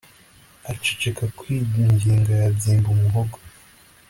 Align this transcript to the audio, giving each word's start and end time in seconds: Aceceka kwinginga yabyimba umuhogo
Aceceka 0.71 1.25
kwinginga 1.37 2.31
yabyimba 2.43 2.87
umuhogo 2.95 3.37